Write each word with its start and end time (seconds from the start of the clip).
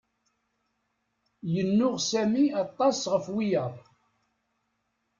Yennuɣ 1.53 1.95
Sami 2.09 2.43
aṭas 2.63 2.99
ɣef 3.13 3.25
wiyaḍ. 3.35 3.75